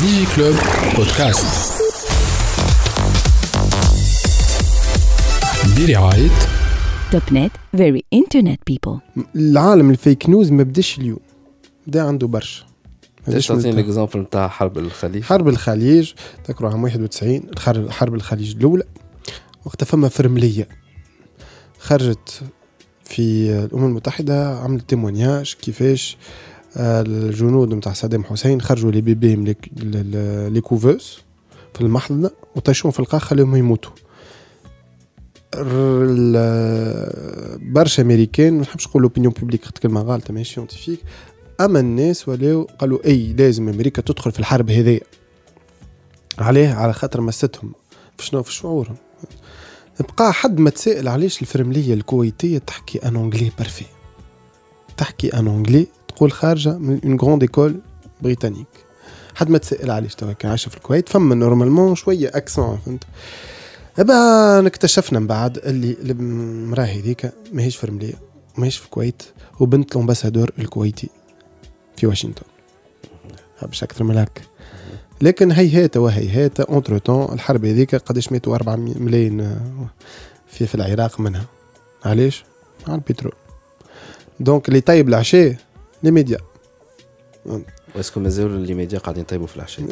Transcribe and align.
Club 0.00 0.54
Podcast 0.96 1.72
برعاية 5.76 6.30
Topnet 7.12 7.52
very 7.76 8.04
internet 8.12 8.60
people 8.66 8.98
العالم 9.36 9.90
ال 9.90 9.98
fake 9.98 10.28
news 10.28 10.50
ما 10.50 10.62
بداش 10.62 10.98
اليوم. 10.98 11.18
بدأ 11.86 12.02
عنده 12.02 12.26
برشا. 12.26 12.64
ليش 13.28 13.50
من 13.50 13.56
تعطيني 13.56 13.80
ال 13.80 13.85
exemple 13.85 14.20
نتاع 14.20 14.48
حرب 14.48 14.78
الخليج. 14.78 15.22
حرب 15.22 15.48
الخليج 15.48 16.12
تذكروا 16.44 16.70
عام 16.70 16.82
91 16.84 17.42
الحرب 17.52 17.90
حرب 17.90 18.14
الخليج 18.14 18.56
الأولى. 18.56 18.84
وقتها 19.64 19.86
فما 19.86 20.08
فرملية. 20.08 20.68
خرجت 21.78 22.42
في 23.04 23.50
الأمم 23.64 23.84
المتحدة 23.86 24.58
عملت 24.58 24.88
témoignage 24.90 25.54
كيفاش 25.62 26.16
آه، 26.16 26.59
الجنود 26.76 27.74
نتاع 27.74 27.92
صدام 27.92 28.24
حسين 28.24 28.60
خرجوا 28.60 28.90
les 28.90 29.00
bébés 29.00 29.36
من 29.36 29.54
les- 29.76 30.60
couveuses 30.60 31.18
في 31.74 31.80
المحضنه 31.80 32.30
وطيشوهم 32.56 32.92
في 32.92 33.00
القاع 33.00 33.20
خليهم 33.20 33.56
يموتوا. 33.56 33.92
برشا 37.72 38.02
أمريكان 38.02 38.54
ما 38.54 38.60
نحبش 38.60 38.86
نقول 38.88 39.02
opinion 39.02 39.32
publique 39.40 39.64
كلمة 39.82 40.00
غالطه 40.02 40.34
ماهيش 40.34 40.54
scientifique 40.54 41.00
أما 41.60 41.80
الناس 41.80 42.28
ولاو 42.28 42.68
قالوا 42.78 43.06
إي 43.06 43.32
لازم 43.32 43.68
أمريكا 43.68 44.02
تدخل 44.02 44.32
في 44.32 44.38
الحرب 44.40 44.70
هذه 44.70 45.00
عليه 46.38 46.68
على 46.68 46.92
خاطر 46.92 47.20
مستهم. 47.20 47.72
في 48.18 48.26
شنو؟ 48.26 48.42
في 48.42 48.52
شعورهم. 48.52 48.96
بقى 50.18 50.32
حد 50.32 50.58
ما 50.58 50.70
تسائل 50.70 51.08
علاش 51.08 51.42
الفرملية 51.42 51.94
الكويتية 51.94 52.58
تحكي 52.58 52.98
en 52.98 53.16
anglais 53.16 53.50
parfait 53.58 53.84
تحكي 54.96 55.28
en 55.38 55.46
anglais 55.48 55.86
تقول 56.20 56.32
خارجة 56.32 56.78
من 56.78 57.00
une 57.04 57.20
grande 57.20 57.42
école 57.42 57.80
britannique 58.22 58.66
حد 59.34 59.50
ما 59.50 59.58
تسائل 59.58 59.90
علاش 59.90 60.14
توا 60.14 60.32
كان 60.32 60.50
عايشة 60.50 60.68
في 60.68 60.76
الكويت 60.76 61.08
فما 61.08 61.34
normalement 61.34 61.94
شوية 61.94 62.30
accent 62.34 62.78
فهمت؟ 62.86 63.04
أبا 63.98 64.66
اكتشفنا 64.66 65.18
من 65.18 65.26
بعد 65.26 65.58
اللي 65.58 65.96
المرأة 66.00 66.84
هذيك 66.84 67.32
ماهيش 67.52 67.76
فرمليه 67.76 68.14
ماهيش 68.58 68.76
في 68.76 68.84
الكويت 68.84 69.22
وبنت 69.60 69.92
ال 69.92 69.97
ambassadeur 69.97 70.50
الكويتي 70.58 71.08
في 71.96 72.06
واشنطن. 72.06 72.46
مش 73.68 73.82
أكثر 73.82 74.04
من 74.04 74.18
هكا 74.18 74.42
لكن 75.20 75.52
هيهات 75.52 75.96
وهيهات 75.96 76.60
entre-temps 76.60 77.32
الحرب 77.32 77.64
هذيك 77.64 77.94
قداش 77.94 78.32
ماتوا 78.32 78.54
4 78.54 78.76
ملايين 78.76 79.40
آه، 79.40 79.60
في 80.46 80.66
في 80.66 80.74
العراق 80.74 81.20
منها. 81.20 81.44
علاش؟ 82.04 82.44
على 82.88 82.94
البترول. 82.94 83.34
donc 84.40 84.68
اللي 84.68 84.80
طيب 84.80 85.08
العشاء 85.08 85.56
les 86.02 86.10
médias 86.10 86.38
est-ce 87.96 88.12
que 88.12 88.20
مازالوا 88.20 88.56
les 88.56 88.74
médias 88.74 88.98
قاعدين 88.98 89.22
يطيبوا 89.22 89.46
في 89.46 89.56
العشاء 89.56 89.86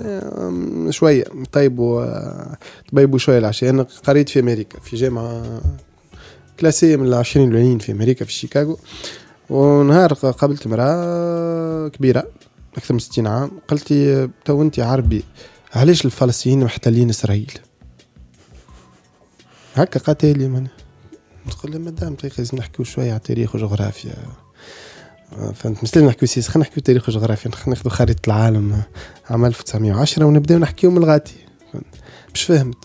شوية. 0.91 1.25
طيبوا 1.53 2.03
آه، 2.05 2.57
طيبوا 2.97 3.19
شوية 3.19 3.39
العشاء 3.39 3.71
أنا 3.71 3.83
قريت 3.83 4.29
في 4.29 4.41
أمريكا 4.41 4.81
في 4.81 4.97
جامعة 4.97 5.61
classée 6.61 6.97
من 6.97 7.07
العشرين 7.07 7.49
الاولين 7.49 7.79
في 7.79 7.93
أمريكا 7.93 8.25
في 8.25 8.33
شيكاغو. 8.33 8.79
ونهار 9.51 10.13
قابلت 10.13 10.67
امرأة 10.67 11.89
كبيرة 11.89 12.29
أكثر 12.77 12.95
من 12.95 13.01
60 13.01 13.27
عام. 13.27 13.51
قالت 13.69 13.91
لي 13.91 14.31
تو 14.45 14.63
أنت 14.63 14.81
عربي 14.81 15.25
علاش 15.75 16.05
الفلسطينيين 16.05 16.65
محتلين 16.65 17.09
إسرائيل؟ 17.09 17.53
هكا 19.75 20.01
قالت 20.01 20.25
لي 20.25 20.49
من 20.49 20.67
تقول 21.51 21.73
لها 21.73 21.81
مدام 21.81 22.15
طيب 22.15 22.33
لازم 22.39 22.59
نحكيو 22.59 22.85
شوية 22.85 23.11
على 23.11 23.21
تاريخ 23.21 23.55
وجغرافيا 23.55 24.15
فهمت. 25.55 25.83
مش 25.83 25.97
لازم 25.97 26.07
نحكيو 26.09 26.29
سياسه 26.29 26.51
خلينا 26.51 26.69
نحكيو 26.69 26.83
تاريخ 26.83 27.09
وجغرافيا. 27.09 27.51
ناخذوا 27.67 27.91
خريطة 27.93 28.27
العالم 28.27 28.73
آه، 28.73 28.87
عام 29.31 29.45
1910 29.45 30.25
ونبداو 30.25 30.59
نحكيو 30.59 30.91
من 30.91 30.97
الغاتي؟ 30.99 31.35
مش 32.35 32.43
فهمت. 32.43 32.77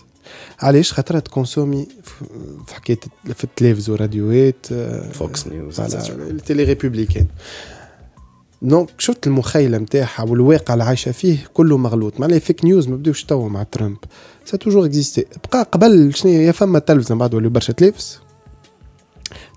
علاش 0.60 0.92
خاطر 0.92 1.18
ت 1.18 1.25
consommer 1.25 1.86
في- 2.02 2.74
حكاية 2.74 2.98
في 3.34 3.44
التلفز 3.44 3.90
والراديوات 3.90 4.66
Fox 5.12 5.46
News 5.46 5.80
ال 5.80 5.97
télé 5.97 6.64
républicaine. 6.64 7.26
donc 8.62 8.88
شفت 8.98 9.26
المخيلة 9.26 9.78
نتاعها 9.78 10.22
والواقع 10.22 10.74
اللي 10.74 10.84
عايشة 10.84 11.12
فيه 11.12 11.38
كله 11.54 11.76
مغلوط. 11.76 12.20
معناها 12.20 12.38
fake 12.38 12.64
news 12.64 12.88
ما 12.88 12.96
بداوش 12.96 13.24
توا 13.24 13.48
مع 13.48 13.62
ترامب. 13.62 13.96
ça 14.44 14.56
toujours 14.56 14.84
existé 14.86 15.26
بقى 15.52 15.68
قبل 15.72 16.14
شنو 16.14 16.32
هي؟ 16.32 16.52
فما 16.52 16.78
تلفزه 16.78 17.14
بعد 17.14 17.34
ولاو 17.34 17.50
برشا 17.50 17.72
تلفز. 17.72 18.18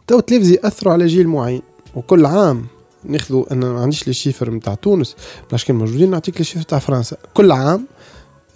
تو 0.07 0.19
تلفز 0.19 0.49
ياثروا 0.51 0.93
على 0.93 1.07
جيل 1.07 1.27
معين. 1.27 1.61
وكل 1.95 2.25
عام 2.25 2.65
ناخذوا 3.07 3.53
أنا 3.53 3.73
ما 3.73 3.81
عنديش 3.81 4.07
les 4.07 4.13
chiffres 4.13 4.51
نتاع 4.51 4.73
تونس 4.73 5.15
باش 5.51 5.65
كان 5.65 5.75
موجودين 5.75 6.11
نعطيك 6.11 6.37
les 6.37 6.43
chiffres 6.43 6.61
تاع 6.63 6.79
فرنسا. 6.79 7.17
كل 7.33 7.51
عام 7.51 7.87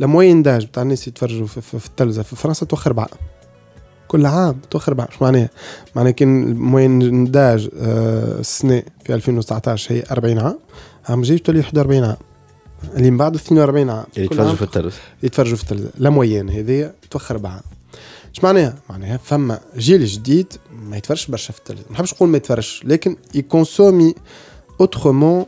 ال 0.01 0.06
moyenne 0.07 0.43
d'âge 0.43 0.65
بتاع 0.65 0.83
الناس 0.83 1.07
يتفرجوا 1.07 1.47
في, 1.47 1.61
في, 1.61 1.79
في 1.79 1.85
التلفزة 1.87 2.23
في 2.23 2.35
فرنسا 2.35 2.65
توخر 2.65 2.89
اربعه 2.89 3.09
كل 4.07 4.25
عام 4.25 4.59
توخر 4.71 4.91
اربعه 4.91 5.09
شو 5.11 5.17
معناها؟ 5.25 5.49
معناها 5.95 6.11
كان 6.11 6.43
ال 6.43 6.54
moyenne 6.54 7.31
d'âge 7.31 7.69
آه، 7.79 8.39
السنة 8.39 8.83
في 9.05 9.15
2019 9.15 9.95
هي 9.95 10.03
40 10.11 10.39
عام 10.39 10.59
عام 11.09 11.21
جاي 11.21 11.37
تولي 11.37 11.59
41 11.59 12.03
عام. 12.03 12.17
اللي 12.95 13.11
من 13.11 13.17
بعد 13.17 13.35
42 13.35 13.89
عام. 13.89 14.05
يتفرجوا 14.17 14.45
عام 14.45 14.55
في 14.55 14.61
التلفز 14.61 14.97
يتفرجوا 15.23 15.55
في 15.55 15.63
التلفزيون 15.63 15.91
la 15.97 16.09
moyenne 16.09 16.49
هذه 16.49 16.91
توخر 17.11 17.35
اربعه 17.35 17.61
اش 18.33 18.43
معناها؟ 18.43 18.75
معناها 18.89 19.17
فما 19.17 19.59
جيل 19.77 20.05
جديد 20.05 20.53
ما 20.71 20.97
يتفرجش 20.97 21.27
برشا 21.27 21.53
في 21.53 21.59
التلفزيون. 21.59 21.87
ما 21.89 21.93
نحبش 21.95 22.13
نقول 22.13 22.29
ما 22.29 22.37
يتفرجش 22.37 22.81
لكن 22.85 23.15
ي 23.35 23.43
consommer 23.43 24.15
autrement 24.81 25.45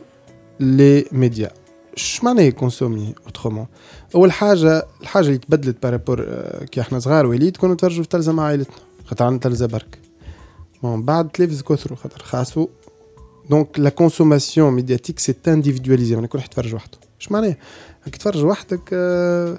les 0.60 1.04
médias 1.12 1.50
اش 1.96 2.24
معناها 2.24 2.44
ي 2.44 2.51
consommer 2.51 3.14
autrement 3.26 3.66
أول 4.14 4.32
حاجة 4.32 4.86
الحاجة 5.00 5.26
اللي 5.26 5.38
تبدلت 5.38 5.82
par 5.82 5.95
rapport 5.95 6.24
آه، 6.28 6.64
كي 6.64 6.80
إحنا 6.80 6.98
صغار 6.98 7.26
وليد 7.26 7.56
كنا 7.56 7.74
نتفرجوا 7.74 7.96
في 7.96 8.04
التلفزه 8.04 8.32
مع 8.32 8.42
عائلتنا 8.42 8.76
خاطر 9.04 9.24
عندنا 9.24 9.40
تلفزه 9.40 9.66
برك. 9.66 9.98
bon 10.82 11.02
بعد 11.02 11.24
التلفز 11.24 11.62
كثروا 11.62 11.96
خاطر 11.98 12.22
رخصوا 12.22 12.66
donc 13.50 13.78
la 13.78 13.90
consommation 13.90 14.72
médiatique 14.72 15.18
s'est 15.18 15.34
individualisée 15.48 16.14
يعني 16.14 16.26
كل 16.26 16.38
واحد 16.38 16.48
يتفرج 16.48 16.74
وحده. 16.74 16.98
اش 17.20 17.32
معناها؟ 17.32 17.56
تتفرج 18.12 18.44
وحدك 18.44 18.90
آه، 18.92 19.58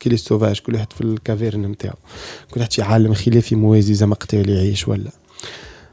كي 0.00 0.10
les 0.10 0.16
sauvages 0.16 0.60
كل 0.60 0.74
واحد 0.74 0.92
في 0.92 1.00
ال 1.00 1.08
caverne 1.08 1.62
نتاعو. 1.62 1.96
كل 2.50 2.60
واحد 2.60 2.72
شي 2.72 2.82
عالم 2.82 3.14
خلافي 3.14 3.56
موازي 3.56 3.94
زي 3.94 4.06
مقتل 4.06 4.48
يعيش 4.48 4.88
ولا. 4.88 5.10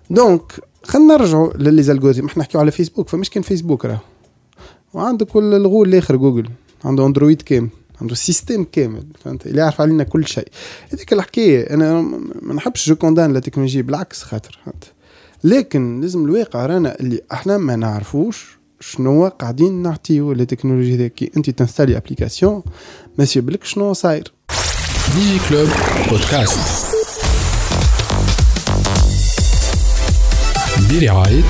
donc 0.10 0.52
خلينا 0.84 1.18
نرجعوا 1.18 1.54
ل 1.58 1.84
les 1.84 1.93
algorithmes 1.93 2.26
إحنا 2.26 2.44
نحكيو 2.44 2.62
على 2.62 2.72
فيسبوك 2.72 3.10
فمش 3.10 3.30
كان 3.30 3.44
فيسبوك 3.44 3.86
راه. 3.86 4.02
وعندك 4.94 5.28
كل 5.28 5.54
الغول 5.54 5.90
الآخر 5.90 6.16
جوجل. 6.16 6.50
عنده 6.86 7.06
Android 7.06 7.42
كامل 7.42 7.70
عنده 8.02 8.16
système 8.16 8.64
كامل 8.64 9.04
فهمت؟ 9.24 9.48
اللي 9.48 9.62
يعرف 9.62 9.82
علينا 9.82 10.04
كل 10.04 10.28
شيء. 10.28 10.48
هذيك 10.94 11.14
الحكاية 11.14 11.74
أنا 11.74 12.02
ما 12.42 12.54
نحبش 12.54 12.90
je 12.90 12.96
condamne 12.96 13.34
la 13.34 13.40
technologie 13.40 13.82
بالعكس 13.82 14.24
خاطر 14.24 14.60
فهمت؟ 14.66 14.84
لكن 15.44 16.02
لازم 16.02 16.26
الواقع 16.26 16.66
رانا 16.66 17.00
اللي 17.00 17.22
إحنا 17.32 17.58
ما 17.58 17.76
نعرفوش 17.76 18.60
شنو 18.80 19.28
قاعدين 19.28 19.82
نعطيو 19.82 20.34
للتكنولوجيا 20.34 20.98
ذيك 20.98 21.14
كي 21.14 21.32
أنت 21.38 21.50
ت 21.50 21.55
installer 21.55 21.98
application 21.98 22.64
ما 23.20 23.24
يسيبلك 23.24 23.64
شنو 23.64 23.94
صاير 23.94 24.32
Digiclub 25.16 25.70
Podcast 26.10 26.60
برعاية 30.92 31.44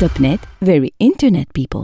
Topnet 0.00 0.40
very 0.64 0.92
internet 1.02 1.48
people 1.54 1.82